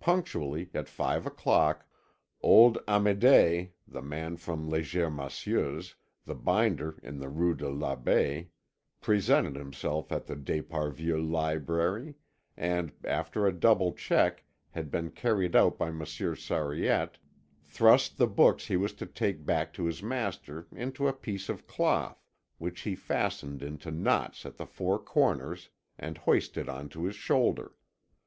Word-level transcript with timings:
Punctually 0.00 0.68
at 0.74 0.86
five 0.86 1.24
o'clock, 1.24 1.86
old 2.42 2.76
Amédée, 2.86 3.70
the 3.88 4.02
man 4.02 4.36
from 4.36 4.68
Léger 4.68 5.10
Massieu's, 5.10 5.94
the 6.26 6.34
binder 6.34 6.98
in 7.02 7.20
the 7.20 7.30
Rue 7.30 7.54
de 7.54 7.66
l'Abbaye, 7.70 8.48
presented 9.00 9.56
himself 9.56 10.12
at 10.12 10.26
the 10.26 10.36
d'Esparvieu 10.36 11.16
library 11.16 12.16
and, 12.54 12.92
after 13.06 13.46
a 13.46 13.52
double 13.58 13.94
check 13.94 14.44
had 14.72 14.90
been 14.90 15.10
carried 15.10 15.56
out 15.56 15.78
by 15.78 15.90
Monsieur 15.90 16.34
Sariette, 16.34 17.16
thrust 17.64 18.18
the 18.18 18.26
books 18.26 18.66
he 18.66 18.76
was 18.76 18.92
to 18.92 19.06
take 19.06 19.46
back 19.46 19.72
to 19.72 19.84
his 19.86 20.02
master 20.02 20.66
into 20.70 21.08
a 21.08 21.14
piece 21.14 21.48
of 21.48 21.66
cloth 21.66 22.22
which 22.58 22.82
he 22.82 22.94
fastened 22.94 23.62
into 23.62 23.90
knots 23.90 24.44
at 24.44 24.58
the 24.58 24.66
four 24.66 24.98
corners 24.98 25.70
and 25.98 26.18
hoisted 26.18 26.68
on 26.68 26.90
to 26.90 27.04
his 27.06 27.16
shoulder. 27.16 27.72